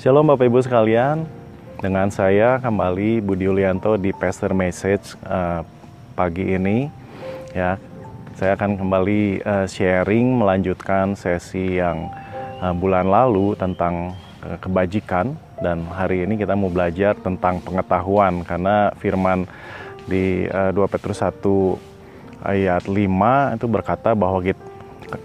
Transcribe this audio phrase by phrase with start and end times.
[0.00, 1.28] Shalom Bapak Ibu sekalian,
[1.84, 5.68] dengan saya kembali Budi Yulianto di Pastor Message uh,
[6.16, 6.88] pagi ini.
[7.52, 7.76] Ya,
[8.40, 12.08] saya akan kembali uh, sharing melanjutkan sesi yang
[12.64, 15.36] uh, bulan lalu tentang uh, kebajikan.
[15.60, 18.48] Dan hari ini kita mau belajar tentang pengetahuan.
[18.48, 19.44] Karena firman
[20.08, 21.36] di uh, 2 Petrus 1
[22.48, 24.71] ayat 5 itu berkata bahwa kita,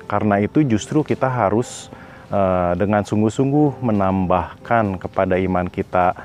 [0.08, 1.92] karena itu justru kita harus
[2.32, 6.16] uh, dengan sungguh-sungguh menambahkan kepada iman kita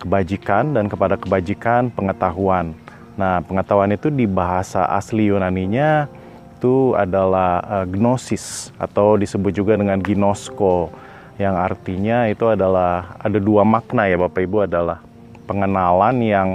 [0.00, 2.76] kebajikan dan kepada kebajikan pengetahuan.
[3.14, 6.10] Nah, pengetahuan itu di bahasa asli Yunaninya
[6.58, 10.88] itu adalah uh, gnosis atau disebut juga dengan ginosko
[11.36, 15.02] yang artinya itu adalah ada dua makna ya Bapak Ibu adalah
[15.44, 16.48] pengenalan yang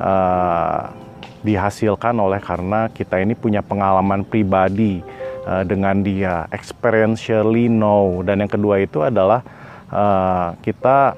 [0.00, 0.88] uh,
[1.42, 5.02] dihasilkan oleh karena kita ini punya pengalaman pribadi
[5.46, 8.22] uh, dengan dia, experientially know.
[8.26, 9.42] Dan yang kedua itu adalah
[9.90, 11.14] uh, kita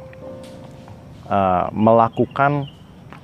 [1.29, 2.69] uh, melakukan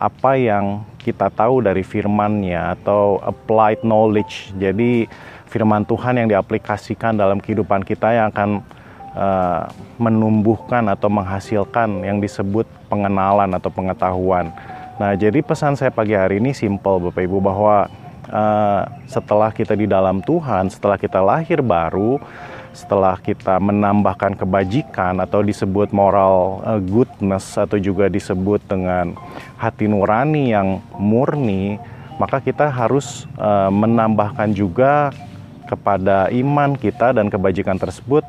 [0.00, 4.52] apa yang kita tahu dari firman-Nya atau applied knowledge.
[4.56, 5.08] Jadi
[5.48, 8.50] firman Tuhan yang diaplikasikan dalam kehidupan kita yang akan
[9.16, 9.68] uh,
[10.00, 14.52] menumbuhkan atau menghasilkan yang disebut pengenalan atau pengetahuan.
[15.00, 17.88] Nah, jadi pesan saya pagi hari ini simple Bapak Ibu bahwa
[18.30, 22.22] uh, setelah kita di dalam Tuhan, setelah kita lahir baru,
[22.70, 29.18] setelah kita menambahkan kebajikan atau disebut moral uh, goodness atau juga disebut dengan
[29.58, 31.76] hati nurani yang murni,
[32.16, 35.10] maka kita harus uh, menambahkan juga
[35.66, 38.26] kepada iman kita dan kebajikan tersebut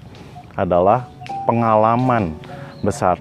[0.53, 1.09] adalah
[1.49, 2.37] pengalaman
[2.85, 3.17] besar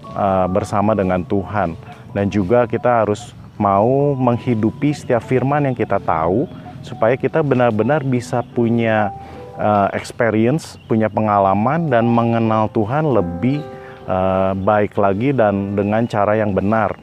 [0.53, 1.73] bersama dengan Tuhan.
[2.13, 6.49] Dan juga kita harus mau menghidupi setiap firman yang kita tahu
[6.81, 9.13] supaya kita benar-benar bisa punya
[9.61, 13.61] uh, experience, punya pengalaman dan mengenal Tuhan lebih
[14.09, 16.97] uh, baik lagi dan dengan cara yang benar.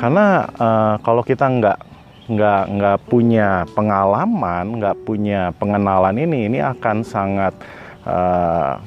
[0.00, 1.78] Karena uh, kalau kita nggak
[2.32, 7.52] nggak nggak punya pengalaman, nggak punya pengenalan ini, ini akan sangat
[8.08, 8.80] uh,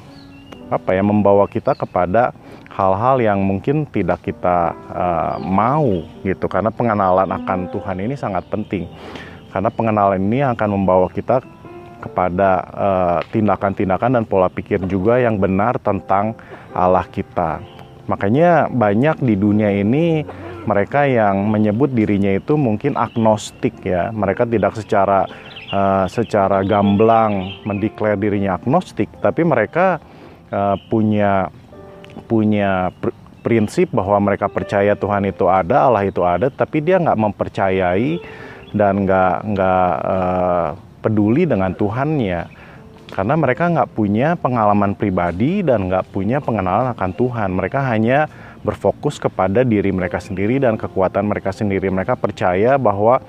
[0.65, 2.33] apa ya membawa kita kepada
[2.73, 8.89] hal-hal yang mungkin tidak kita uh, mau gitu karena pengenalan akan Tuhan ini sangat penting
[9.55, 11.39] karena pengenalan ini akan membawa kita
[12.03, 16.35] kepada eh, tindakan-tindakan uh, dan pola pikir juga yang benar tentang
[16.75, 17.63] Allah kita.
[18.11, 20.27] Makanya banyak di dunia ini
[20.67, 24.11] mereka yang menyebut dirinya itu mungkin agnostik ya.
[24.11, 25.23] Mereka tidak secara
[25.71, 30.03] uh, secara gamblang mendeklar dirinya agnostik, tapi mereka
[30.51, 31.47] uh, punya
[32.27, 33.09] punya pr
[33.45, 38.17] prinsip bahwa mereka percaya Tuhan itu ada, Allah itu ada, tapi dia nggak mempercayai
[38.71, 40.67] dan nggak nggak uh,
[41.03, 42.65] peduli dengan Tuhannya.
[43.05, 47.49] Karena mereka nggak punya pengalaman pribadi dan nggak punya pengenalan akan Tuhan.
[47.53, 48.25] Mereka hanya
[48.65, 51.87] berfokus kepada diri mereka sendiri dan kekuatan mereka sendiri.
[51.93, 53.21] Mereka percaya bahwa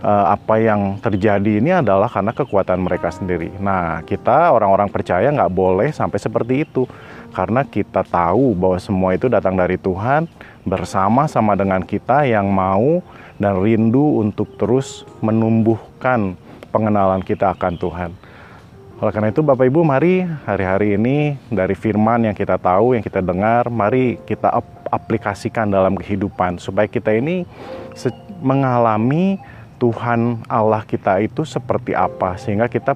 [0.00, 3.52] uh, apa yang terjadi ini adalah karena kekuatan mereka sendiri.
[3.60, 6.88] Nah kita orang-orang percaya nggak boleh sampai seperti itu.
[7.30, 10.26] Karena kita tahu bahwa semua itu datang dari Tuhan
[10.66, 12.98] bersama-sama dengan kita yang mau
[13.40, 16.36] dan rindu untuk terus menumbuhkan
[16.70, 18.10] pengenalan kita akan Tuhan.
[19.00, 23.24] Oleh karena itu Bapak Ibu mari hari-hari ini dari firman yang kita tahu, yang kita
[23.24, 24.52] dengar, mari kita
[24.92, 27.48] aplikasikan dalam kehidupan supaya kita ini
[28.44, 29.40] mengalami
[29.80, 32.92] Tuhan Allah kita itu seperti apa sehingga kita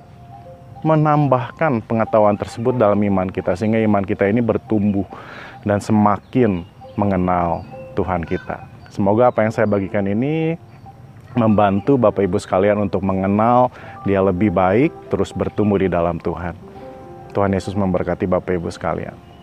[0.85, 5.09] menambahkan pengetahuan tersebut dalam iman kita sehingga iman kita ini bertumbuh
[5.65, 6.69] dan semakin
[7.01, 7.65] mengenal
[7.97, 8.74] Tuhan kita.
[8.95, 10.55] Semoga apa yang saya bagikan ini
[11.35, 13.75] membantu Bapak Ibu sekalian untuk mengenal
[14.07, 16.55] Dia lebih baik, terus bertumbuh di dalam Tuhan.
[17.35, 19.34] Tuhan Yesus memberkati Bapak Ibu sekalian.